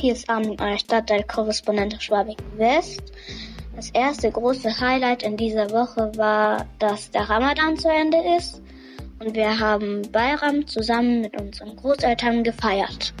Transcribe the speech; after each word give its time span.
hier 0.00 0.14
ist 0.14 0.30
Armin, 0.30 0.56
euer 0.58 0.78
Stadtteilkorrespondent 0.78 2.02
Schwabing 2.02 2.36
West. 2.56 3.02
Das 3.76 3.90
erste 3.90 4.30
große 4.30 4.80
Highlight 4.80 5.22
in 5.22 5.36
dieser 5.36 5.70
Woche 5.70 6.10
war, 6.16 6.64
dass 6.78 7.10
der 7.10 7.28
Ramadan 7.28 7.76
zu 7.76 7.88
Ende 7.88 8.16
ist 8.38 8.62
und 9.18 9.34
wir 9.34 9.60
haben 9.60 10.00
Bayram 10.10 10.66
zusammen 10.66 11.20
mit 11.20 11.38
unseren 11.38 11.76
Großeltern 11.76 12.42
gefeiert. 12.44 13.12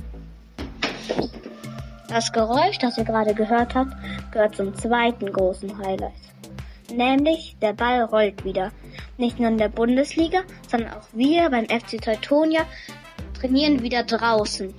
Das 2.08 2.32
Geräusch, 2.32 2.78
das 2.78 2.96
ihr 2.96 3.04
gerade 3.04 3.34
gehört 3.34 3.74
habt, 3.74 3.92
gehört 4.32 4.56
zum 4.56 4.74
zweiten 4.74 5.30
großen 5.30 5.76
Highlight. 5.76 6.14
Nämlich 6.90 7.56
der 7.60 7.74
Ball 7.74 8.04
rollt 8.04 8.42
wieder. 8.42 8.72
Nicht 9.18 9.38
nur 9.38 9.50
in 9.50 9.58
der 9.58 9.68
Bundesliga, 9.68 10.40
sondern 10.66 10.94
auch 10.94 11.08
wir 11.12 11.50
beim 11.50 11.66
FC 11.66 12.00
Teutonia 12.00 12.62
trainieren 13.38 13.82
wieder 13.82 14.02
draußen. 14.02 14.72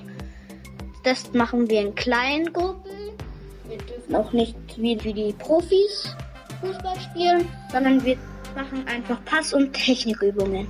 Das 1.04 1.34
machen 1.34 1.70
wir 1.70 1.82
in 1.82 1.96
kleinen 1.96 2.52
Gruppen. 2.54 2.92
Wir 3.68 3.78
dürfen 3.78 4.16
auch 4.16 4.32
nicht 4.34 4.56
wie, 4.78 5.02
wie 5.04 5.14
die 5.14 5.34
Profis 5.34 6.16
Fußball 6.62 7.00
spielen, 7.00 7.48
sondern 7.72 8.04
wir 8.06 8.18
machen 8.56 8.86
einfach 8.88 9.24
Pass- 9.26 9.54
und 9.54 9.74
Technikübungen. 9.74 10.68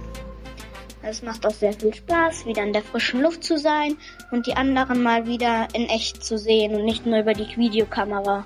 Es 1.04 1.24
macht 1.24 1.46
auch 1.46 1.54
sehr 1.54 1.74
viel 1.74 1.94
Spaß, 1.94 2.46
wieder 2.46 2.64
in 2.64 2.74
der 2.74 2.84
frischen 2.84 3.22
Luft 3.22 3.44
zu 3.44 3.58
sein 3.58 3.98
und 4.32 4.46
die 4.46 4.56
anderen 4.56 5.02
mal 5.02 5.26
wieder 5.26 5.68
in 5.74 5.88
echt 5.88 6.24
zu 6.24 6.38
sehen 6.38 6.76
und 6.76 6.86
nicht 6.86 7.06
nur 7.06 7.20
über 7.20 7.34
die 7.34 7.58
Videokamera. 7.58 8.46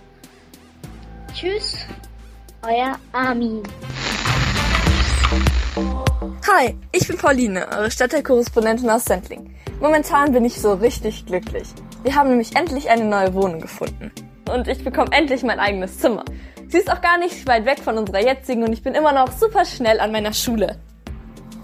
Tschüss, 1.34 1.86
euer 2.62 2.98
Armin. 3.12 3.62
Hi, 6.58 6.74
ich 6.94 7.06
bin 7.06 7.18
Pauline, 7.18 7.68
eure 7.68 7.92
Stadtteilkorrespondentin 7.92 8.90
aus 8.90 9.04
Sendling. 9.04 9.54
Momentan 9.82 10.32
bin 10.32 10.46
ich 10.46 10.62
so 10.62 10.72
richtig 10.72 11.26
glücklich. 11.26 11.68
Wir 12.04 12.16
haben 12.16 12.30
nämlich 12.30 12.56
endlich 12.56 12.90
eine 12.90 13.04
neue 13.04 13.34
Wohnung 13.34 13.60
gefunden. 13.60 14.10
Und 14.50 14.70
ich 14.70 14.82
bekomme 14.82 15.12
endlich 15.12 15.44
mein 15.44 15.60
eigenes 15.60 16.00
Zimmer. 16.00 16.24
Sie 16.70 16.78
ist 16.78 16.90
auch 16.90 17.02
gar 17.02 17.18
nicht 17.18 17.46
weit 17.46 17.66
weg 17.66 17.80
von 17.80 17.98
unserer 17.98 18.22
jetzigen 18.22 18.64
und 18.64 18.72
ich 18.72 18.82
bin 18.82 18.94
immer 18.94 19.12
noch 19.12 19.34
super 19.34 19.66
schnell 19.66 20.00
an 20.00 20.14
meiner 20.14 20.32
Schule. 20.32 20.80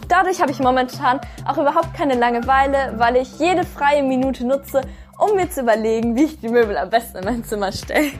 Dadurch 0.10 0.42
habe 0.42 0.52
ich 0.52 0.60
momentan 0.60 1.22
auch 1.46 1.58
überhaupt 1.58 1.94
keine 1.94 2.16
Langeweile, 2.16 2.96
weil 2.98 3.16
ich 3.16 3.40
jede 3.40 3.64
freie 3.64 4.04
Minute 4.04 4.46
nutze, 4.46 4.82
um 5.18 5.38
mir 5.38 5.50
zu 5.50 5.62
überlegen, 5.62 6.18
wie 6.18 6.26
ich 6.26 6.42
die 6.42 6.50
Möbel 6.50 6.78
am 6.78 6.90
besten 6.90 7.20
in 7.20 7.24
mein 7.24 7.46
Zimmer 7.46 7.72
stelle. 7.72 8.12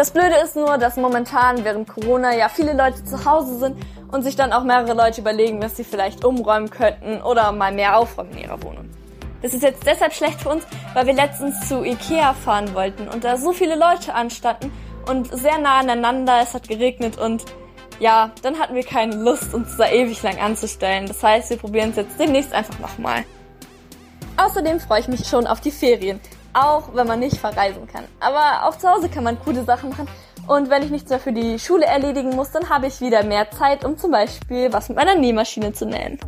Das 0.00 0.12
Blöde 0.12 0.36
ist 0.42 0.56
nur, 0.56 0.78
dass 0.78 0.96
momentan 0.96 1.62
während 1.62 1.86
Corona 1.86 2.34
ja 2.34 2.48
viele 2.48 2.72
Leute 2.72 3.04
zu 3.04 3.22
Hause 3.26 3.58
sind 3.58 3.76
und 4.10 4.22
sich 4.22 4.34
dann 4.34 4.50
auch 4.50 4.64
mehrere 4.64 4.94
Leute 4.94 5.20
überlegen, 5.20 5.62
was 5.62 5.76
sie 5.76 5.84
vielleicht 5.84 6.24
umräumen 6.24 6.70
könnten 6.70 7.20
oder 7.20 7.52
mal 7.52 7.70
mehr 7.70 7.98
aufräumen 7.98 8.30
in 8.30 8.44
ihrer 8.44 8.62
Wohnung. 8.62 8.88
Das 9.42 9.52
ist 9.52 9.62
jetzt 9.62 9.84
deshalb 9.84 10.14
schlecht 10.14 10.40
für 10.40 10.48
uns, 10.48 10.64
weil 10.94 11.04
wir 11.04 11.12
letztens 11.12 11.68
zu 11.68 11.84
Ikea 11.84 12.32
fahren 12.32 12.72
wollten 12.72 13.08
und 13.08 13.24
da 13.24 13.36
so 13.36 13.52
viele 13.52 13.74
Leute 13.74 14.14
anstanden 14.14 14.72
und 15.06 15.38
sehr 15.38 15.58
nah 15.58 15.80
aneinander, 15.80 16.40
es 16.42 16.54
hat 16.54 16.66
geregnet 16.66 17.18
und 17.18 17.44
ja, 17.98 18.30
dann 18.40 18.58
hatten 18.58 18.74
wir 18.74 18.84
keine 18.84 19.16
Lust, 19.16 19.52
uns 19.52 19.76
da 19.76 19.86
ewig 19.86 20.22
lang 20.22 20.38
anzustellen. 20.38 21.08
Das 21.08 21.22
heißt, 21.22 21.50
wir 21.50 21.58
probieren 21.58 21.90
es 21.90 21.96
jetzt 21.96 22.18
demnächst 22.18 22.54
einfach 22.54 22.78
nochmal. 22.78 23.26
Außerdem 24.38 24.80
freue 24.80 25.00
ich 25.00 25.08
mich 25.08 25.28
schon 25.28 25.46
auf 25.46 25.60
die 25.60 25.70
Ferien, 25.70 26.20
auch 26.52 26.94
wenn 26.94 27.06
man 27.06 27.20
nicht 27.20 27.36
verreisen 27.36 27.86
kann. 27.86 28.04
Aber 28.20 28.68
auch 28.68 28.76
zu 28.76 28.88
Hause 28.88 29.08
kann 29.08 29.24
man 29.24 29.38
coole 29.40 29.64
Sachen 29.64 29.90
machen. 29.90 30.08
Und 30.46 30.70
wenn 30.70 30.82
ich 30.82 30.90
nichts 30.90 31.10
mehr 31.10 31.20
für 31.20 31.32
die 31.32 31.58
Schule 31.58 31.86
erledigen 31.86 32.30
muss, 32.30 32.50
dann 32.50 32.68
habe 32.68 32.86
ich 32.86 33.00
wieder 33.00 33.22
mehr 33.24 33.50
Zeit, 33.50 33.84
um 33.84 33.96
zum 33.96 34.10
Beispiel 34.10 34.72
was 34.72 34.88
mit 34.88 34.96
meiner 34.96 35.14
Nähmaschine 35.14 35.72
zu 35.72 35.86
nähen. 35.86 36.18